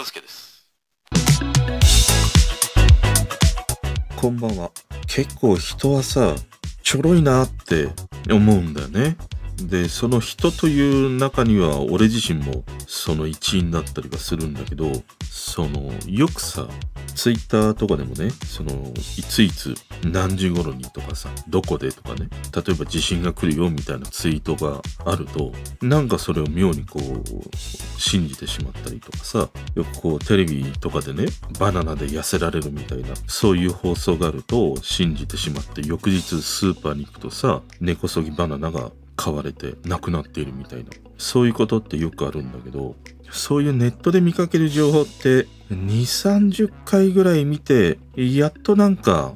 [0.00, 0.66] 田介です。
[4.16, 4.70] こんばんは。
[5.06, 6.34] 結構人はさ、
[6.82, 7.88] ちょろいなって
[8.30, 9.16] 思うんだよね。
[9.56, 14.90] で、その人という中には俺自身もその一員だったりはするんだけど、
[15.30, 16.66] その、よくさ、
[17.14, 19.74] ツイッターとかでもね、その、いついつ
[20.04, 25.52] 何時頃にとかさ、どこでとかね、例えば地震が来るよみたいなツイートがあると、
[25.82, 31.26] なんかそれを妙にこう、信じてしまったりとかさ、よくこうテレビとかでね、
[31.58, 42.96] バナナで痩せられるみたいな、そういう放送があると信じてしまって、翌日スーパーに行くとさ、根こそぎバナナが買われてなくなっているみたいな、そういうことってよくあるんだけど、
[43.30, 45.86] そういうネットで見かける情報って2、
[46.56, 49.34] 30回ぐらい見て、やっとなんか、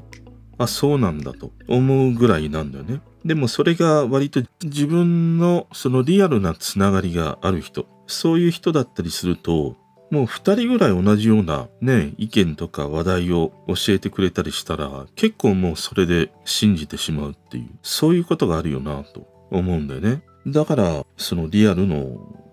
[0.58, 3.00] あ、そうなんだと思うぐらいなんだよね。
[3.24, 9.76] でもそれが割と自分のそのリアルなつながりがある人、そういう人だったりすると、
[10.10, 20.22] もう二人ぐらい同じようなね、意見とか話題を教えてくれたりしたら、結構もうそれで信じてしまうっていう、そういうことがあるよなと思うんだよね。
[20.46, 22.43] だから、そのリアルの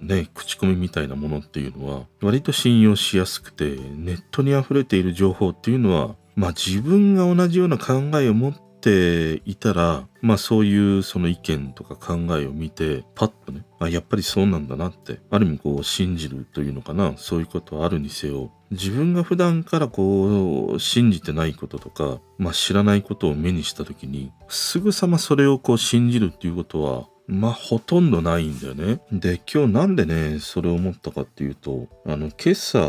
[0.00, 29.00] ね、口コミみたいなものっていうのは、割と信用しやすくて、ネットに溢れている情報っていうのは、まあ自分が同じような考えを持っていたら、まあそういうその意見とか考えを見て、パッとね、あ、やっぱりそうなんだなって、ある意味こう信じるというのかな、そういうことはあるにせよ、自分が普段からこう信じてないこととか、まあ知らないことを目にした時に、すぐさまそれをこう信じるっていうことは、まあ、ほとんどないんだよね。
[29.12, 32.80] で、今日なんでね、それを思ったかっていうと、あの、今朝、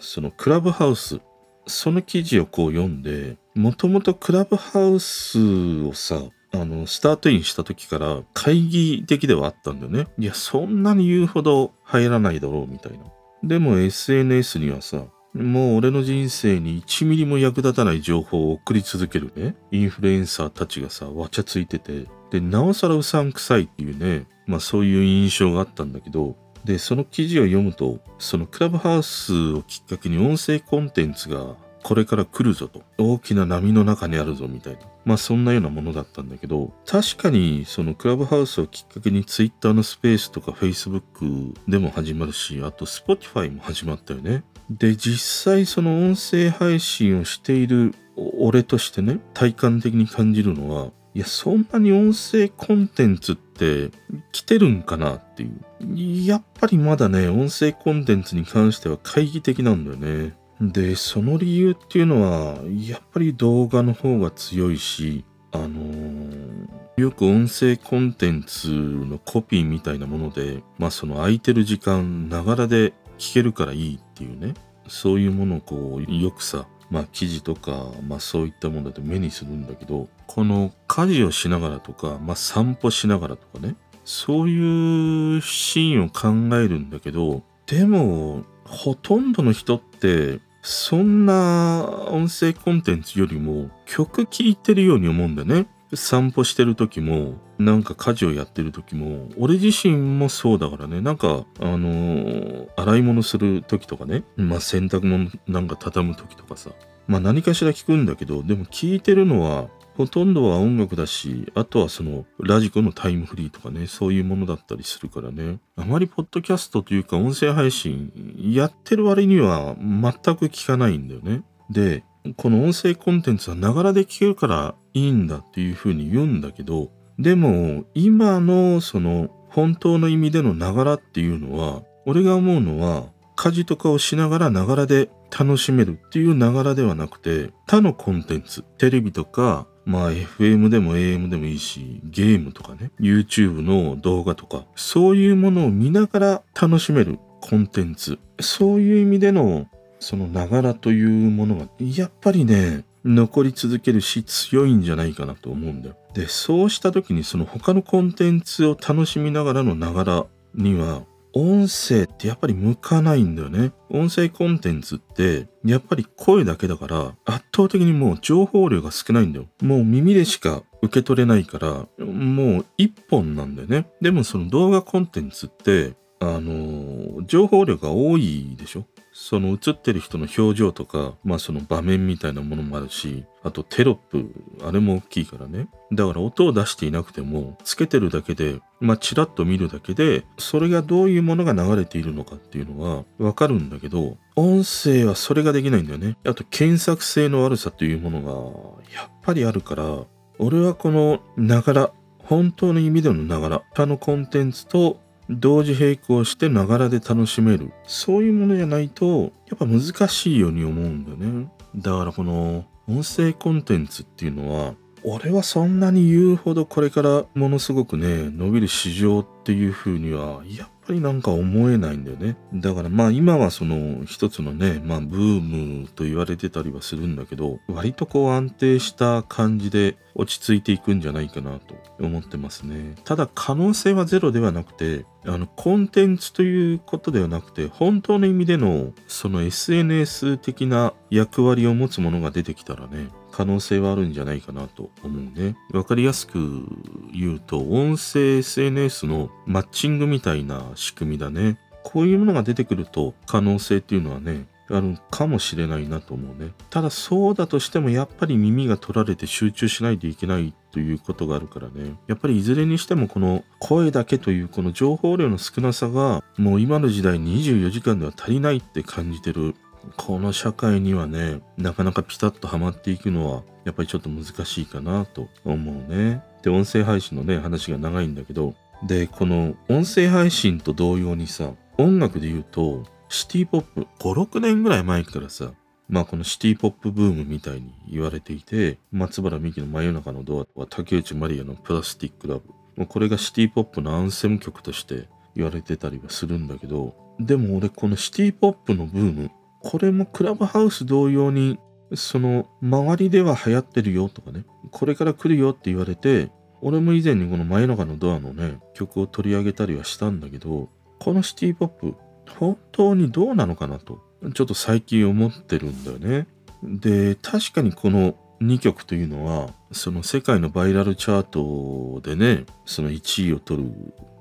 [0.00, 1.20] そのクラブハウス、
[1.68, 5.38] その記事をこう読んで、もともとクラブハウス
[5.82, 6.20] をさ、
[6.52, 10.08] あの、スタートインした時から会議的ではあったんだよね。
[10.18, 13.04] いや、そんなに言うほど入らないだろうみたいな。
[13.44, 31.54] でも SNS にはさ、もう俺の人生に1ミリも役立たない情報を送り続けるね、インフルエンサーたちがさ、わちゃついてて、で、なおさらうさんくさいっていうね、まあそういう印象があったんだけど、で、その記事を読むと、そのクラブハウスをきっかけに音声コンテンツが
[31.86, 32.82] これから来るぞと。
[32.98, 34.80] 大きな波の中にあるぞみたいな。
[35.04, 44.42] まあそんなようなものだったんだけど、確かにそのクラブハウスをきっかけに Twitter のスペースとか Facebook でも始まるし、あと Spotify も始まったよね。
[44.68, 53.90] で、実際その音声配信をしている俺としてね、体感的に感じるのは、いや、そんなに音声コンテンツって
[54.32, 56.26] 来てるんかなっていう。
[56.26, 60.36] やっぱりまだね、音声コンテンツに関しては懐疑的なんだよね。
[60.60, 66.68] で、その理由っていうのは、やっぱり動画の方が強いし、あのー
[66.98, 74.54] よく音声コンテンツのコピーみたいなもので、まあその空いてる時間、ながらで聞けるからいいっていうね、
[74.88, 83.76] そういうものをこう、よくさ、まあ記事とか、まあそういったもので目にするんだけど、この家事をしながらとか、まあ散歩しながらとかね、
[84.06, 95.66] そういうシーンを考えるんだけど、でも、ほとんどの人って、そんな音声コンテンツよりも曲聴いてるように思うんだね。
[95.94, 106.70] 散歩してる時も、なんか家事をやってる時も、俺自身もそうだからね、なんか、あのー洗い物する時とかね、まあ洗濯物なんか畳む時とかさ、
[107.06, 115.58] まあ何かしら聞くんだけど、でも聞いてるのは、ほとんどは音楽だし、あとはそのラジコのタイムフリーとかね、そういうものだったりするからね。
[115.76, 121.42] あまりポッドキャストというか音声配信やってる割には全く聞かないんだよね。
[121.70, 122.04] で、
[122.36, 133.06] この音声コンテンツはながらで聞けるからいいんだっていうふうに言うんだけど、でも今のその本当の意味でのながらっていうのは、俺が思うのは
[133.36, 148.18] 家事とかをしながらながらで楽しめるっていうながらではなくて、他のコンテンツ、テレビとか、まあ FM でも AM でもいいし、ゲームとかね、YouTube の動画とか、そういうものを見ながら楽しめるコンテンツ。
[148.40, 149.68] そういう意味での、
[150.00, 155.96] そのながらというものが、やっぱりね、残り続けるし強いんじゃないかなと思うんだよ。
[156.14, 161.02] で、そうした時にその他のコンテンツを楽しみながらのながらには、
[161.38, 163.72] 音声ってやっぱり向かないんだよね。
[163.90, 169.46] 音声コンテンツってやっぱり声だけだから圧倒的にもう情報量が少ないんだよ。
[169.60, 173.86] もう耳でしか受け取れないからもう一本なんだよね。
[174.00, 178.86] でもその動画コンテンツってあの情報量が多いでしょ
[179.18, 184.30] その映ってる人の表情とか、まあその場面みたいなものもあるし、あとテロップ、
[184.62, 185.68] あれも大きいからね。
[185.90, 196.16] だから音を出していなくても、つけてるだけで、まあチラッと見るだけで、それがどういうものが流れているのかっていうのはわかるんだけど、音声はそれができないんだよね。
[196.26, 200.04] あと検索性の悪さというものが、やっぱりあるから、
[200.38, 205.00] 俺はこのながら、本当の意味でのながら、他のコンテンツと
[205.30, 207.72] 同時並行してながらで楽しめる。
[207.86, 211.48] そういうものじゃないと、やっぱ難しいように思うんだよね。
[211.76, 214.74] だからこの音声コンテンツっていうのは、
[215.08, 222.36] 俺はそんなに言うほどこれからものすごくね、伸びる市場っていう風には、やっぱりなんか思えないんだよね。
[222.52, 225.40] だからまあ今はその一つのね、まあブー
[225.82, 232.96] ムと言われてたりはするんだけど、割とこう安定した感じで落ち着いていくんじゃないかなと思ってますね。
[233.04, 245.58] ただ可能性はゼロではなくて、あのコンテンツということではなくて、本当の意味でのその SNS 的な役割を持つものが出てきたらね、可能性はあるんじゃないかなと思うね。
[245.74, 246.64] わかりやすく
[247.12, 251.58] 言うと、音声 SNS のマッチングみたいな仕組みだね。
[251.82, 256.52] こういうものが出てくると可能性っていうのはね、あるかもしれないなと思うね。
[256.70, 261.94] ただそうだとしてもやっぱり耳が取られて集中しないといけないということがあるからね。
[262.06, 269.54] やっぱりいずれにしてもこの声だけというこの情報量の少なさがもう今の時代24時間では足りないって感じてる。
[269.96, 276.22] この社会にはね、なかなかピタッとはまっていくのはやっぱりちょっと難しいかなと思うね。
[276.42, 285.52] で、音声配信のね、話が長いんだけど、で、この音声配信と同様にさ、音楽で言うと、シティポップ、5、6年ぐらい前からさ、
[285.88, 292.42] まあこのシティポップブームみたいに言われていて、松原美樹の真夜中のドアとか竹内まりやのプラスティックラブ。
[292.76, 299.30] もうこれがシティポップのアンセム曲として言われてたりはするんだけど、でも俺このシティポップのブーム、
[299.66, 301.58] これもクラブハウス同様に、
[301.96, 306.30] その周りでは流行ってるよとかね、これから来るよって言われて、
[306.60, 310.68] 俺も以前にこの真夜中のドアのね、曲を取り上げたりはしたんだけど、
[311.00, 311.94] このシティポップ、
[312.38, 313.98] 本当にどうなのかなと、
[314.34, 316.28] ちょっと最近思ってるんだよね。
[316.62, 323.70] で、確かにこの2曲というのは、その世界のバイラルチャートでね、その1位を取る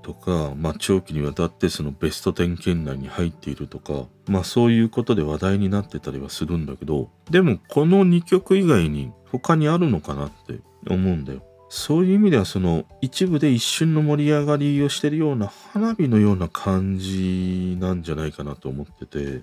[0.02, 11.44] とか、まあ長期にわたってそのベスト10圏内に入っているとか、まあそういうことで話題になってたりはするんだけど、でもこの2曲以外に他にあるのかなって思うんだよ。
[11.68, 19.42] そういう意味ではその一部で一瞬の盛り上がりをしてるような花火のような感じなんじゃないかなと思ってて、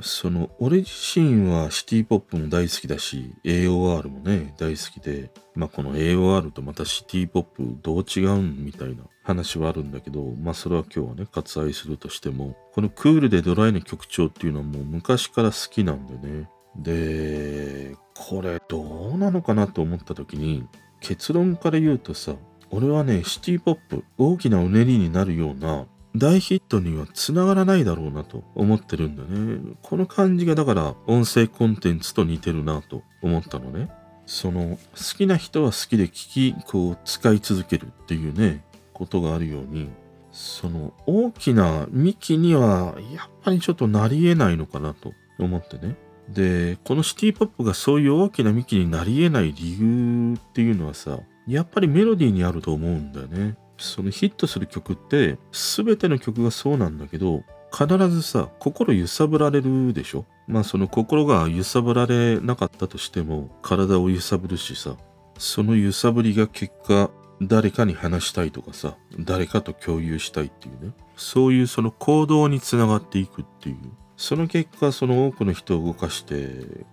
[0.00, 0.90] その俺自
[1.20, 16.48] 身はシティポップも大好きだし AOR もね大好きでまあこの AOR とまたシティポップどう違うんみたいな話はあるんだけどまあそれは今日はね割愛するとしてもこのクールでドライな曲調っていうのはもう昔から好きなんでね。
[16.76, 20.66] でこれどうなのかなと思った時に
[21.00, 22.34] 結論から言うとさ
[22.70, 29.76] 俺はねシティポップ大きなうねりになるような大ヒットにはつながらないだろうなと思ってるんだね。
[29.82, 33.90] この感じがだから音声コンテンツと似てるなと思ったのね。
[34.26, 39.88] その好きな人は好きで聞き、こう使い続けるっていうね、ことがあるように、
[40.30, 45.96] その大きな幹にはやっぱりちょっとなり得ないのかなと思ってね。
[46.28, 53.56] で、このシティポップがそういう大きな幹になり得ない理由っていうのはさ、やっぱりメロディーにあると思うんだよね。
[53.84, 57.42] そのヒットする曲って全ての曲がそうなんだけど
[57.72, 60.24] 必ずさ心揺さぶられるでしょ？
[60.46, 64.96] まあその心が揺さぶられなかったとしても体を揺さぶるしさ
[65.38, 67.10] その揺さぶりが結果
[67.42, 70.92] 誰かに話したいとかさ誰かと共有したいっていうね。
[71.16, 73.76] そういうその行動につながっていくっていう。
[74.16, 76.50] その結果その多くの人を動かして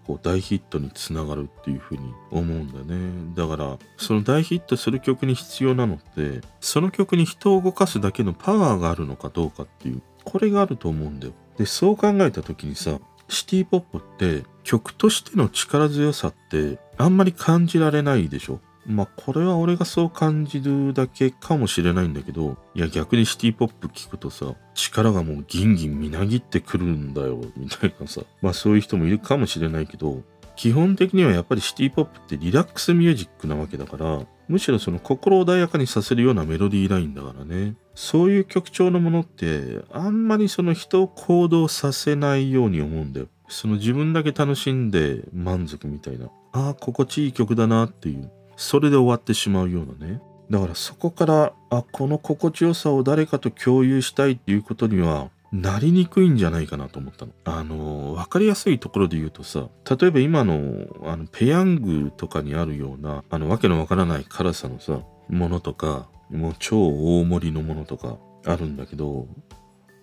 [0.07, 3.33] こう大ヒットにつながるっていうふうに思うんだね。
[3.35, 11.33] だからその大ヒットする曲に必要なのってその曲に人を動かすだけのパワーがあるのかどうかっていうこれがあると思うんだよ。
[11.57, 18.59] でそう考えた時にさシティポップって曲としての力強さってあんまり感じられないでしょ。
[18.85, 28.21] まあこれは俺がそう感じるだけかもしれないんだけど、いや逆にシティポップ聞くとさ、力がもうギンギンみなぎってくるんだよ、みたいなさ。
[28.41, 30.23] まあそういう人もいるかもしれないけど、
[30.55, 37.75] 基本的にはやっぱりシティポップってリラックスミュージックなわけだから、むしろその心穏やかにさせるようなメロディーラインだからね。
[37.95, 43.27] そういう曲調のものって、あんまりその人を行動させないように思うんだよ。
[43.47, 46.27] その自分だけ楽しんで満足みたいな。
[46.53, 48.29] ああ、心地いい曲だなっていう。
[48.61, 50.21] それで終わってしまうようなね。
[50.51, 57.31] だからそこから、あ、この心地よさを誰かと共有したいっていうことには、なりにくいんじゃないかなと思ったの。
[57.43, 66.77] あの、わかりやすいところで言うとさ、例えば今の、あの、ペヤングとかにあるような、あの、わけのわからない辛さのさ、ものとか、もう超
[67.19, 69.27] 大盛りのものとかあるんだけど、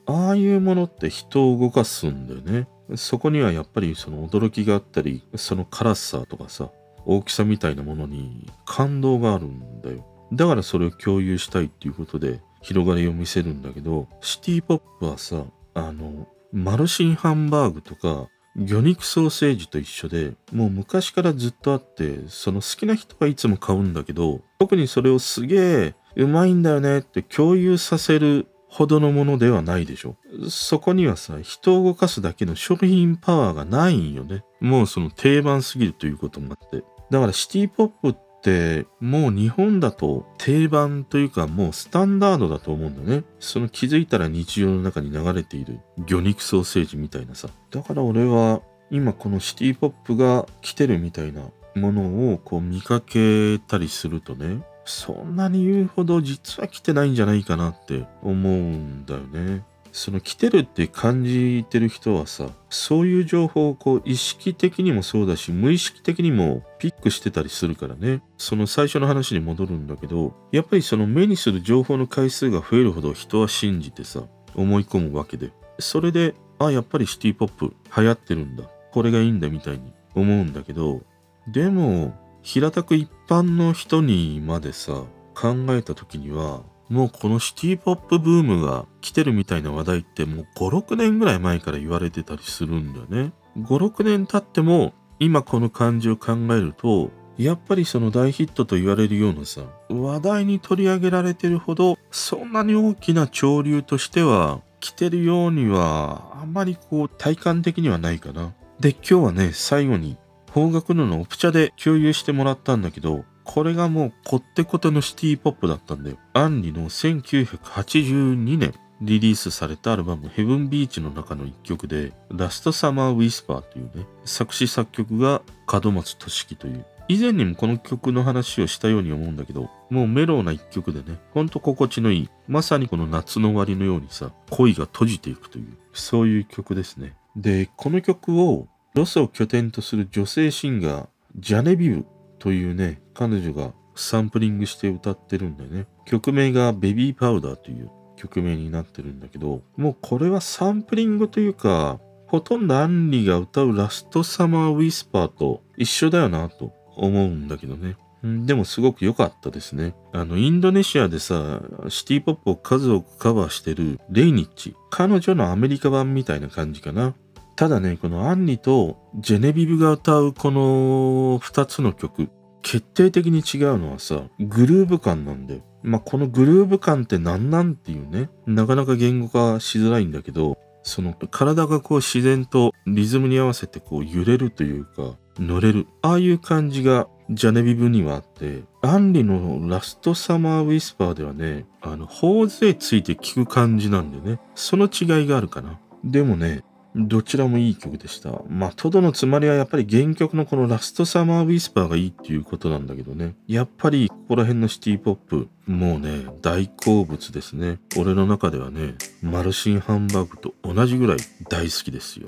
[0.07, 2.67] ああいうものって人を動かすんだよね。
[2.97, 6.71] そこにはやっぱりその驚きがあったり、その辛さとかさ、
[7.09, 10.07] 大きさみたいなものに感動があるんだよ。
[10.31, 30.17] だからそれを共有したいっていうことで広がりを見せるんだけど、シティポップはさ、あの、マルシンハンバーグとか、魚肉ソーセージと一緒で、もう昔からずっとあって、その好きな人はいつも買うんだけど、特にそれをすげえうまいんだよねって共有させるほどのものではないでしょ。
[30.51, 34.45] そこにはさ、人を動かすだけの商品パワーがないんよね。
[34.61, 36.85] もうその定番すぎるということもあって。
[37.11, 43.25] だからシティポップってもう日本だと定番というかもうスタンダードだと思うんだね。
[43.41, 47.49] その気づいたら日常の中に流れている魚肉ソーセージみたいなさ。
[47.71, 51.43] だから俺は今このシティポップが来てるみたいな
[51.75, 59.65] ものをこう見かけたりするとね、そんなに言うほど実は来てないんじゃないかなって思うんだよね。
[59.99, 68.23] その来てるって感じてる人はさ、そういう情報をこう意識的にもそうだし、無意識的にもピックしてたりするからね。
[68.37, 74.23] その最初の話に戻るんだけど、やっぱりその目にする情報の回数が増えるほど人は信じてさ、
[74.55, 75.51] 思い込むわけで。
[75.81, 78.71] それで、あ、やっぱりシティポップ流行ってるんだ。
[78.93, 81.03] これがいいんだみたいに思うんだけど、
[81.49, 85.03] でも、平たく一般の人にまでさ、
[85.35, 93.33] 考えた時には、もうこのシティポップブームが来てるみたいな話題ってもう5、6年ぐらい前から言われてたりするんだよね。
[93.59, 108.55] 5、6年経っても今この感じを考えると、やっぱりその大ヒットと言われるようなさ、話題に取り上げられてるほど、そんなに大きな潮流としては来てるようには、あんまりこう体感的にはないかな。
[108.81, 110.17] で、今日はね、最後に
[110.51, 116.19] 方角ののオプチャで共有してもらったんだけど、これがもうこってこてのシティポップだったんだよ。
[116.35, 125.41] アンリの1982年リリースされたアルバムヘブンビーチの中の一曲で、ラストサマーウィスパーというね、作詞作曲が
[125.83, 126.85] 門松俊樹という。
[127.09, 137.17] 以前にもこの曲の話をしたように思うんだけど、もうメロウな一曲でね、ほんと心地のいい、まさにこの夏の終わりのようにさ、恋が閉じていくという、そういう曲ですね。
[137.35, 142.05] で、この曲をロスを拠点とする女性シンガー、 Jenevieve
[142.39, 145.87] というね、彼女がサンプリングして歌ってるんだよね。
[146.07, 151.99] 曲名が Baby Powder という曲名になってるんだけど、もうこれはサンプリングというか、
[152.29, 157.97] ほとんど杏里が歌う Last Summer Whisper と一緒だよなと思うんだけどね。
[158.23, 159.97] でもすごく良かったですね。
[160.13, 164.77] あの、インドネシアでさ、シティポップを数多くカバーしてるレイニッチ。
[164.91, 167.15] 彼女のアメリカ版みたいな感じかな。
[167.57, 172.29] ただね、このアンニとジェネビブが歌うこの2つの曲、
[172.71, 175.63] 決定的に違うのはさ、グルーヴ感なんだよ。
[175.83, 185.87] まあ、このグルーヴ感って何なんっていうね、なかなか言語化しづらいんだけど、その体がこう自然とリズムに合わせてこう揺れるというか、乗れる。
[186.03, 195.81] ああいう感じがジャネビブにはあって、アンリのラストサマーウィスパーではね、あの、頬杖ついて聞く感じなんでね、その違いがあるかな。
[196.05, 196.65] でもね、
[196.97, 198.31] どちらもいい曲でした。
[198.49, 203.35] まあ、トドのつまりはやっぱり原曲のこのラストサマーウィスパーがいいっていうことなんだけどね。
[203.47, 207.79] やっぱりここら辺のシティポップ、もうね、大好物ですね。
[207.99, 211.19] 俺の中ではね、マルシンハンバーグと同じぐらい
[211.49, 212.27] 大好きですよ。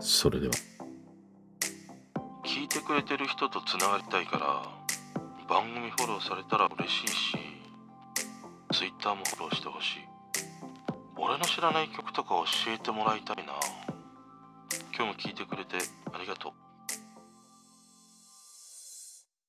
[0.00, 0.52] それでは。
[2.44, 4.62] 聞いてくれてる人とつながりたいから、
[5.48, 7.38] 番組フォローされたら嬉しいし、
[8.72, 10.14] Twitter もフォローしてほしい。
[11.16, 12.30] 俺の知らない曲とか
[12.64, 13.54] 教えてもらいたいな。
[14.96, 15.76] 今日も聞いてくれて
[16.12, 16.63] ありがとう。